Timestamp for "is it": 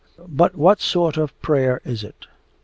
1.85-2.25